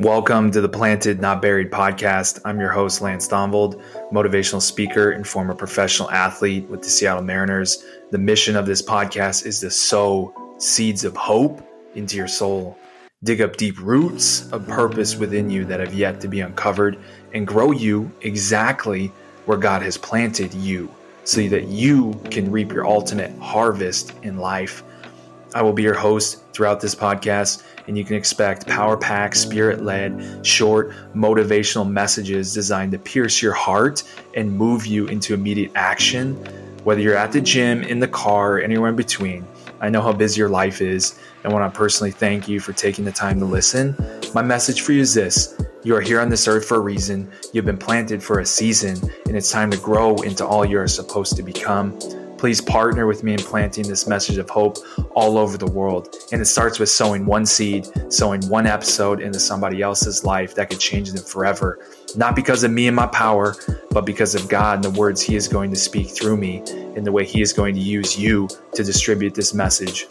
[0.00, 2.40] Welcome to the Planted Not Buried podcast.
[2.46, 7.84] I'm your host, Lance Thonvold, motivational speaker and former professional athlete with the Seattle Mariners.
[8.10, 11.60] The mission of this podcast is to sow seeds of hope
[11.94, 12.78] into your soul,
[13.24, 16.98] dig up deep roots of purpose within you that have yet to be uncovered,
[17.34, 19.08] and grow you exactly
[19.44, 20.88] where God has planted you
[21.24, 24.82] so that you can reap your ultimate harvest in life.
[25.54, 29.82] I will be your host throughout this podcast, and you can expect power packed, spirit
[29.82, 34.04] led, short, motivational messages designed to pierce your heart
[34.36, 36.36] and move you into immediate action.
[36.84, 39.44] Whether you're at the gym, in the car, anywhere in between,
[39.80, 43.04] I know how busy your life is, and want to personally thank you for taking
[43.04, 43.96] the time to listen.
[44.34, 47.30] My message for you is this you are here on this earth for a reason,
[47.52, 51.36] you've been planted for a season, and it's time to grow into all you're supposed
[51.36, 51.98] to become.
[52.40, 54.78] Please partner with me in planting this message of hope
[55.10, 56.16] all over the world.
[56.32, 60.70] And it starts with sowing one seed, sowing one episode into somebody else's life that
[60.70, 61.86] could change them forever.
[62.16, 63.56] Not because of me and my power,
[63.90, 66.62] but because of God and the words He is going to speak through me
[66.96, 70.06] and the way He is going to use you to distribute this message.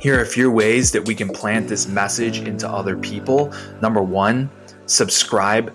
[0.00, 3.54] Here are a few ways that we can plant this message into other people.
[3.80, 4.50] Number one,
[4.86, 5.72] subscribe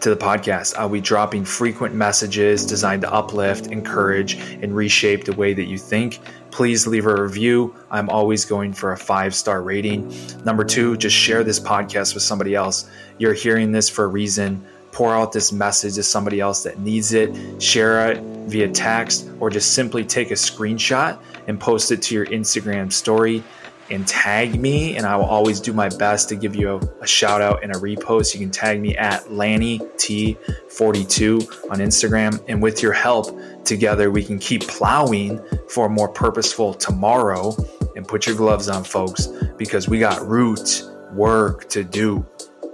[0.00, 0.76] to the podcast.
[0.76, 5.78] I'll be dropping frequent messages designed to uplift, encourage, and reshape the way that you
[5.78, 6.20] think.
[6.50, 7.74] Please leave a review.
[7.90, 10.12] I'm always going for a five star rating.
[10.44, 12.90] Number two, just share this podcast with somebody else.
[13.18, 14.64] You're hearing this for a reason.
[14.92, 17.62] Pour out this message to somebody else that needs it.
[17.62, 22.26] Share it via text or just simply take a screenshot and post it to your
[22.26, 23.44] Instagram story
[23.90, 27.06] and tag me, and I will always do my best to give you a, a
[27.06, 28.32] shout out and a repost.
[28.34, 34.22] You can tag me at Lanny T42 on Instagram, and with your help, together we
[34.22, 37.54] can keep plowing for a more purposeful tomorrow.
[37.96, 39.26] And put your gloves on, folks,
[39.58, 42.24] because we got root work to do.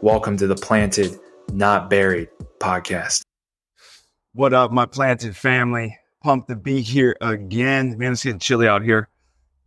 [0.03, 1.19] Welcome to the Planted,
[1.53, 2.29] Not Buried
[2.61, 3.23] podcast.
[4.35, 5.99] What up, my planted family?
[6.23, 7.97] Pumped to be here again.
[7.97, 9.09] Man, it's getting chilly out here.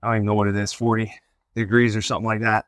[0.03, 1.11] I don't even know what it is, 40
[1.59, 2.65] degrees or something like that.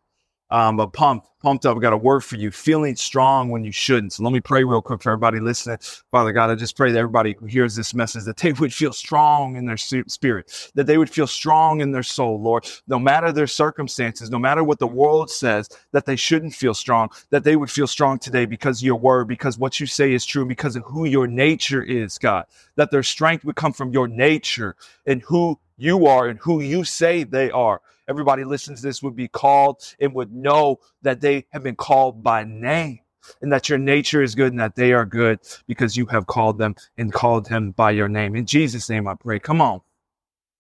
[0.52, 1.80] Um, but pumped, pumped up.
[1.80, 2.52] got a word for you.
[2.52, 4.12] Feeling strong when you shouldn't.
[4.12, 5.78] So let me pray real quick for everybody listening.
[6.12, 8.92] Father God, I just pray that everybody who hears this message that they would feel
[8.92, 12.68] strong in their spirit, that they would feel strong in their soul, Lord.
[12.86, 17.10] No matter their circumstances, no matter what the world says, that they shouldn't feel strong,
[17.30, 20.46] that they would feel strong today because your word, because what you say is true,
[20.46, 22.46] because of who your nature is, God.
[22.76, 24.76] That their strength would come from your nature
[25.06, 27.82] and who you are and who you say they are.
[28.08, 32.24] Everybody listens to this would be called and would know that they have been called
[32.24, 33.00] by name
[33.42, 36.60] and that your nature is good and that they are good because you have called
[36.60, 38.36] them and called him by your name.
[38.36, 39.40] In Jesus' name, I pray.
[39.40, 39.82] Come on.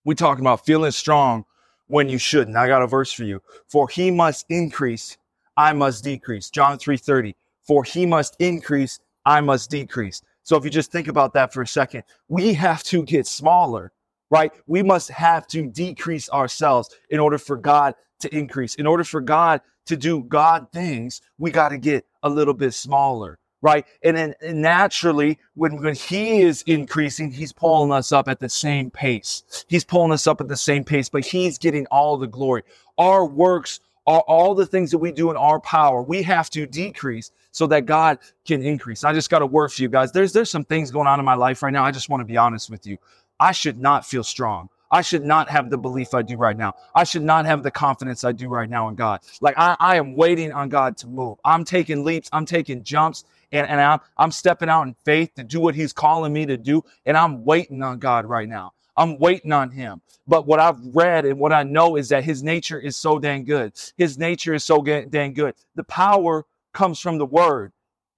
[0.06, 1.46] We're talking about feeling strong
[1.86, 2.58] when you shouldn't.
[2.58, 3.44] I got a verse for you.
[3.68, 5.18] For he must increase,
[5.56, 6.50] I must decrease.
[6.50, 7.36] John 3:30.
[7.62, 10.24] For he must increase, I must decrease.
[10.42, 13.92] So if you just think about that for a second, we have to get smaller
[14.31, 14.52] right?
[14.66, 18.75] We must have to decrease ourselves in order for God to increase.
[18.75, 22.74] In order for God to do God things, we got to get a little bit
[22.74, 23.86] smaller, right?
[24.03, 28.50] And then and naturally, when, when He is increasing, He's pulling us up at the
[28.50, 29.66] same pace.
[29.68, 32.64] He's pulling us up at the same pace, but He's getting all the glory.
[32.97, 36.02] Our works are all the things that we do in our power.
[36.02, 39.03] We have to decrease so that God can increase.
[39.03, 40.12] I just got a word for you guys.
[40.12, 41.84] There's there's some things going on in my life right now.
[41.84, 42.97] I just want to be honest with you.
[43.41, 44.69] I should not feel strong.
[44.91, 46.75] I should not have the belief I do right now.
[46.94, 49.22] I should not have the confidence I do right now in God.
[49.41, 51.40] Like I, I am waiting on God to move.
[51.44, 52.29] I'm taking leaps.
[52.31, 55.91] I'm taking jumps and, and I'm, I'm stepping out in faith to do what he's
[55.91, 56.84] calling me to do.
[57.06, 58.74] And I'm waiting on God right now.
[58.96, 60.02] I'm waiting on him.
[60.28, 63.46] But what I've read and what I know is that his nature is so dang
[63.46, 63.73] good.
[63.97, 65.56] His nature is so dang good.
[65.73, 67.72] The power comes from the word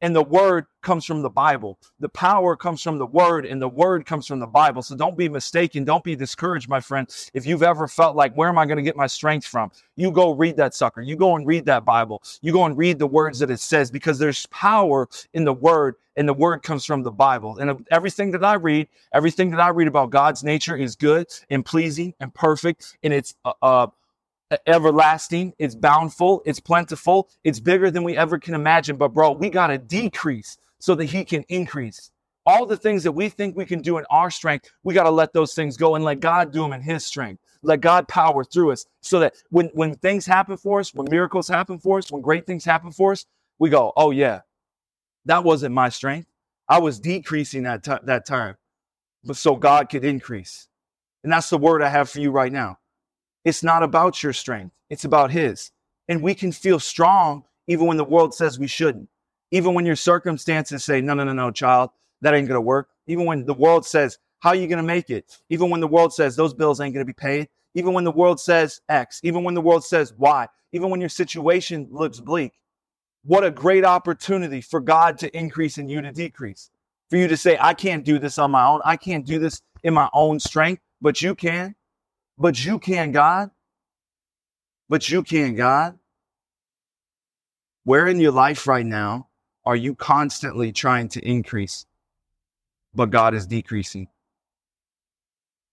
[0.04, 1.80] and the word comes from the Bible.
[2.02, 4.82] The power comes from the word, and the word comes from the Bible.
[4.82, 5.86] So don't be mistaken.
[5.86, 7.08] Don't be discouraged, my friend.
[7.34, 9.72] If you've ever felt like, where am I going to get my strength from?
[9.96, 11.02] You go read that sucker.
[11.02, 12.22] You go and read that Bible.
[12.42, 15.96] You go and read the words that it says because there's power in the word,
[16.18, 17.58] and the word comes from the Bible.
[17.60, 21.66] And everything that I read, everything that I read about God's nature is good and
[21.66, 23.88] pleasing and perfect, and it's uh, uh
[24.68, 28.98] everlasting, it's bountiful, it's plentiful, it's bigger than we ever can imagine.
[28.98, 32.12] But, bro, we got to decrease so that He can increase.
[32.46, 35.12] All the things that we think we can do in our strength, we got to
[35.12, 37.42] let those things go and let God do them in His strength.
[37.62, 41.48] Let God power through us so that when, when things happen for us, when miracles
[41.48, 43.26] happen for us, when great things happen for us,
[43.60, 44.42] we go, oh, yeah,
[45.26, 46.28] that wasn't my strength.
[46.68, 48.58] I was decreasing that, t- that time,
[49.24, 50.68] but so God could increase.
[51.24, 52.80] And that's the word I have for you right now.
[53.46, 55.72] It's not about your strength, it's about His.
[56.08, 59.10] And we can feel strong even when the world says we shouldn't.
[59.52, 61.92] Even when your circumstances say, no, no, no, no, child,
[62.22, 62.90] that ain't to work.
[63.08, 65.38] Even when the world says, how are you to make it?
[65.50, 67.48] Even when the world says those bills ain't to be paid.
[67.76, 69.22] Even when the world says X.
[69.24, 70.48] Even when the world says Y.
[70.74, 72.54] Even when your situation looks bleak.
[73.24, 76.70] What a great opportunity for God to increase and you to decrease.
[77.10, 78.82] For you to say, I can't do this on my own.
[78.84, 81.76] I can't do this in my own strength, but you can.
[82.44, 83.52] But you can, God.
[84.90, 85.98] But you can, God.
[87.86, 89.30] Where in your life right now
[89.66, 91.86] are you constantly trying to increase,
[92.94, 94.10] but God is decreasing?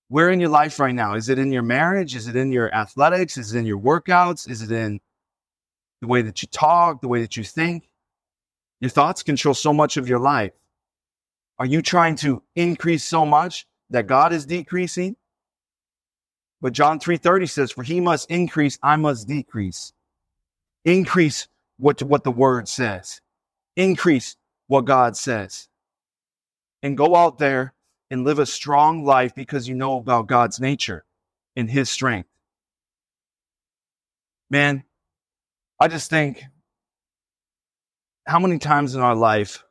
[0.06, 1.14] Where in your life right now?
[1.14, 2.14] Is it in your marriage?
[2.14, 3.36] Is it in your athletics?
[3.36, 4.48] Is it in your workouts?
[4.48, 5.00] Is it in
[6.00, 7.90] the way that you talk, the way that you think?
[8.78, 10.52] Your thoughts control so much of your life.
[11.58, 15.16] Are you trying to increase so much that God is decreasing?
[16.60, 19.92] But John 3:30 says, "For he must increase, I must decrease."
[20.84, 23.20] Increase what, what the word says.
[23.76, 24.36] Increase
[24.66, 25.68] what God says.
[26.82, 27.74] And go out there
[28.10, 31.04] and live a strong life because you know about God's nature
[31.54, 32.28] and his strength.
[34.48, 34.84] Man,
[35.78, 36.44] I just think
[38.26, 39.64] how many times in our life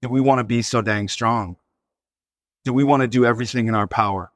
[0.00, 1.56] do we want to be so dang strong?
[2.64, 4.31] Do we want to do everything in our power?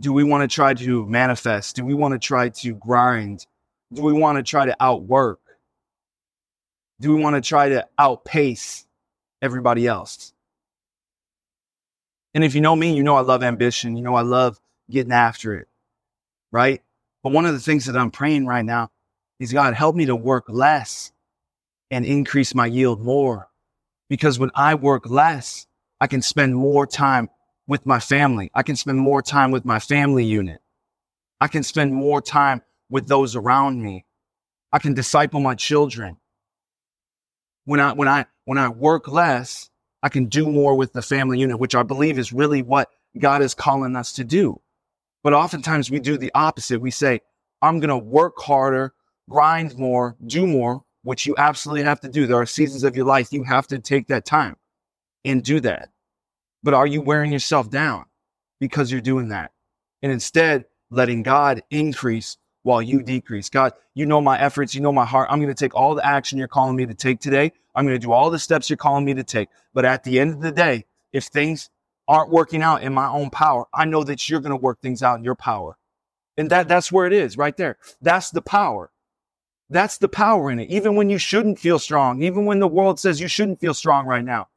[0.00, 1.76] Do we want to try to manifest?
[1.76, 3.46] Do we want to try to grind?
[3.92, 5.40] Do we want to try to outwork?
[7.00, 8.86] Do we want to try to outpace
[9.42, 10.32] everybody else?
[12.34, 13.96] And if you know me, you know I love ambition.
[13.96, 14.60] You know I love
[14.90, 15.68] getting after it,
[16.52, 16.82] right?
[17.22, 18.90] But one of the things that I'm praying right now
[19.40, 21.12] is God, help me to work less
[21.90, 23.48] and increase my yield more.
[24.08, 25.66] Because when I work less,
[26.00, 27.28] I can spend more time
[27.68, 28.50] with my family.
[28.54, 30.60] I can spend more time with my family unit.
[31.40, 34.06] I can spend more time with those around me.
[34.72, 36.16] I can disciple my children.
[37.66, 39.70] When I, when I, when I work less,
[40.02, 42.88] I can do more with the family unit, which I believe is really what
[43.18, 44.60] God is calling us to do.
[45.22, 46.80] But oftentimes we do the opposite.
[46.80, 47.20] We say,
[47.60, 48.94] I'm going to work harder,
[49.28, 52.26] grind more, do more, which you absolutely have to do.
[52.26, 54.56] There are seasons of your life you have to take that time
[55.24, 55.90] and do that.
[56.62, 58.06] But are you wearing yourself down
[58.60, 59.52] because you're doing that?
[60.02, 63.48] And instead, letting God increase while you decrease.
[63.48, 65.28] God, you know my efforts, you know my heart.
[65.30, 67.52] I'm going to take all the action you're calling me to take today.
[67.74, 69.48] I'm going to do all the steps you're calling me to take.
[69.72, 71.70] But at the end of the day, if things
[72.06, 75.02] aren't working out in my own power, I know that you're going to work things
[75.02, 75.76] out in your power.
[76.36, 77.78] And that that's where it is right there.
[78.00, 78.90] That's the power.
[79.70, 80.70] That's the power in it.
[80.70, 84.06] Even when you shouldn't feel strong, even when the world says you shouldn't feel strong
[84.06, 84.48] right now,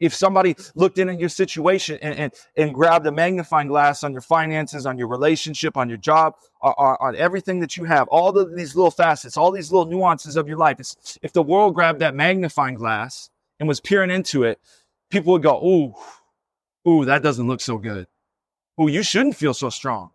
[0.00, 4.12] if somebody looked in at your situation and, and, and grabbed a magnifying glass on
[4.12, 8.32] your finances, on your relationship, on your job, on, on everything that you have, all
[8.32, 10.78] the, these little facets, all these little nuances of your life,
[11.22, 14.60] if the world grabbed that magnifying glass and was peering into it,
[15.10, 15.94] people would go, ooh,
[16.88, 18.06] ooh, that doesn't look so good.
[18.80, 20.10] Ooh, you shouldn't feel so strong.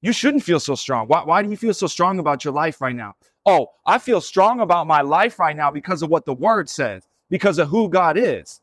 [0.00, 1.06] You shouldn't feel so strong.
[1.06, 3.14] Why, why do you feel so strong about your life right now?
[3.46, 7.06] Oh, I feel strong about my life right now because of what the word says,
[7.30, 8.60] because of who God is.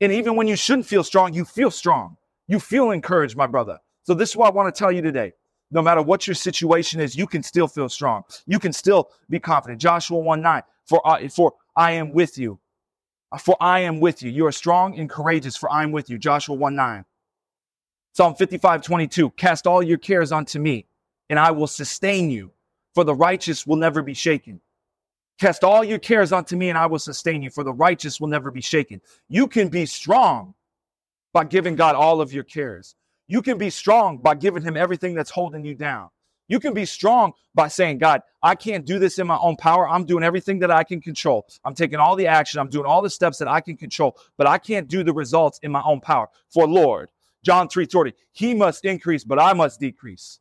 [0.00, 2.16] And even when you shouldn't feel strong, you feel strong.
[2.48, 3.78] You feel encouraged, my brother.
[4.02, 5.32] So this is what I want to tell you today.
[5.70, 8.24] No matter what your situation is, you can still feel strong.
[8.46, 9.80] You can still be confident.
[9.80, 12.58] Joshua 1 9, for, I, for I am with you.
[13.40, 14.30] For I am with you.
[14.30, 16.18] You are strong and courageous, for I am with you.
[16.18, 17.04] Joshua 1 9.
[18.12, 20.86] Psalm 55 22, cast all your cares onto me,
[21.28, 22.50] and I will sustain you,
[22.92, 24.60] for the righteous will never be shaken.
[25.40, 28.28] Cast all your cares onto me and I will sustain you, for the righteous will
[28.28, 29.00] never be shaken.
[29.28, 30.52] You can be strong
[31.32, 32.94] by giving God all of your cares.
[33.26, 36.10] You can be strong by giving him everything that's holding you down.
[36.48, 39.88] You can be strong by saying, God, I can't do this in my own power.
[39.88, 41.46] I'm doing everything that I can control.
[41.64, 42.60] I'm taking all the action.
[42.60, 45.58] I'm doing all the steps that I can control, but I can't do the results
[45.62, 46.28] in my own power.
[46.50, 47.08] For Lord,
[47.42, 50.40] John 3 30, he must increase, but I must decrease.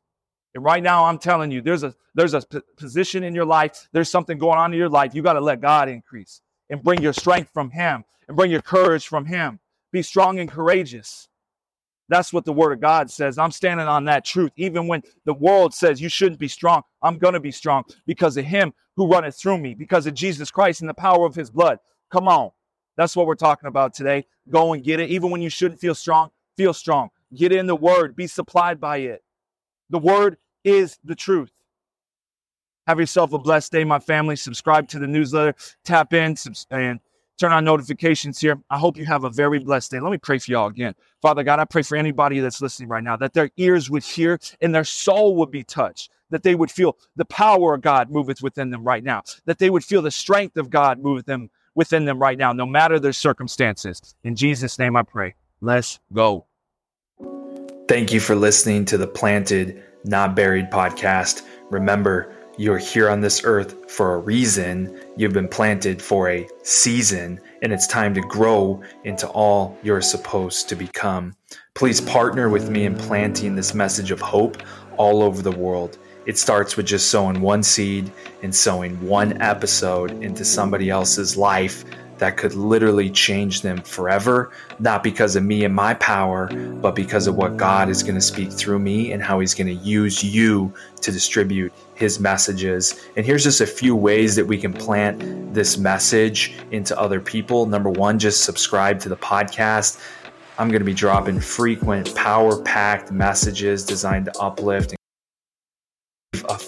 [0.55, 3.87] And right now, I'm telling you, there's a there's a p- position in your life.
[3.91, 5.13] There's something going on in your life.
[5.13, 8.61] You got to let God increase and bring your strength from Him and bring your
[8.61, 9.59] courage from Him.
[9.91, 11.29] Be strong and courageous.
[12.09, 13.37] That's what the Word of God says.
[13.37, 14.51] I'm standing on that truth.
[14.55, 18.35] Even when the world says you shouldn't be strong, I'm going to be strong because
[18.35, 21.51] of Him who runneth through me, because of Jesus Christ and the power of His
[21.51, 21.77] blood.
[22.11, 22.49] Come on.
[22.97, 24.25] That's what we're talking about today.
[24.49, 25.09] Go and get it.
[25.09, 27.09] Even when you shouldn't feel strong, feel strong.
[27.35, 29.23] Get in the Word, be supplied by it.
[29.89, 31.51] The word is the truth.
[32.87, 34.35] Have yourself a blessed day, my family.
[34.35, 36.35] Subscribe to the newsletter, tap in,
[36.71, 36.99] and
[37.37, 38.59] turn on notifications here.
[38.69, 39.99] I hope you have a very blessed day.
[39.99, 40.95] Let me pray for y'all again.
[41.21, 44.39] Father God, I pray for anybody that's listening right now that their ears would hear
[44.59, 46.11] and their soul would be touched.
[46.29, 49.69] that they would feel the power of God moveth within them right now, that they
[49.69, 53.13] would feel the strength of God moveth them within them right now, no matter their
[53.13, 54.15] circumstances.
[54.23, 55.35] In Jesus' name I pray.
[55.61, 56.45] Let's go.
[57.89, 61.41] Thank you for listening to the Planted, Not Buried podcast.
[61.71, 65.01] Remember, you're here on this earth for a reason.
[65.17, 70.69] You've been planted for a season, and it's time to grow into all you're supposed
[70.69, 71.33] to become.
[71.73, 74.61] Please partner with me in planting this message of hope
[74.97, 75.97] all over the world.
[76.27, 78.11] It starts with just sowing one seed
[78.43, 81.85] and sowing one episode into somebody else's life
[82.19, 86.47] that could literally change them forever, not because of me and my power,
[86.81, 89.67] but because of what God is going to speak through me and how He's going
[89.67, 93.07] to use you to distribute His messages.
[93.15, 97.65] And here's just a few ways that we can plant this message into other people.
[97.65, 100.01] Number one, just subscribe to the podcast.
[100.57, 104.98] I'm going to be dropping frequent, power packed messages designed to uplift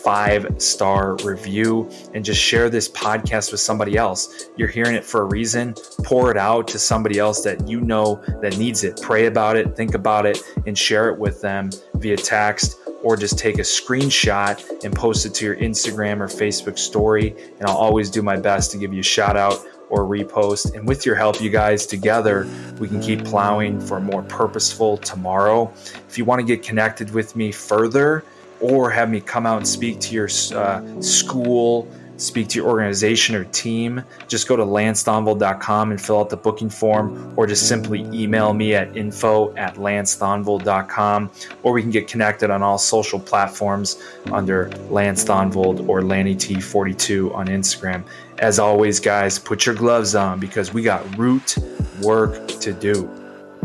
[0.04, 4.50] five star review and just share this podcast with somebody else.
[4.58, 5.76] You're hearing it for a reason.
[6.04, 9.02] Pour it out to somebody else that you know that needs it.
[9.02, 13.38] Pray about it, think about it, and share it with them via text or just
[13.38, 17.36] take a screenshot and post it to your Instagram or Facebook story.
[17.60, 20.74] And I'll always do my best to give you a shout out or repost.
[20.76, 22.48] And with your help, you guys, together,
[22.80, 25.72] we can keep plowing for a more purposeful tomorrow.
[26.08, 28.24] If you want to get connected with me further,
[28.62, 31.88] or have me come out and speak to your uh, school,
[32.22, 36.70] speak to your organization or team, just go to lancethonvold.com and fill out the booking
[36.70, 41.32] form, or just simply email me at info at lancethonvold.com,
[41.64, 44.02] or we can get connected on all social platforms
[44.32, 48.04] under Lance Thonvold or LannyT42 on Instagram.
[48.40, 51.58] As always, guys, put your gloves on because we got root
[52.02, 53.10] work to do.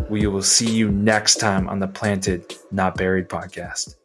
[0.09, 3.97] We will see you next time on the Planted, Not Buried podcast.